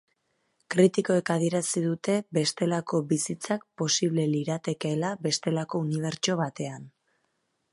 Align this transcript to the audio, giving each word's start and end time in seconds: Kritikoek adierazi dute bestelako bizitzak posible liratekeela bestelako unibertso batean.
Kritikoek 0.75 1.27
adierazi 1.33 1.83
dute 1.83 2.15
bestelako 2.37 3.01
bizitzak 3.11 3.67
posible 3.83 4.25
liratekeela 4.31 5.13
bestelako 5.27 5.83
unibertso 5.89 6.39
batean. 6.41 6.89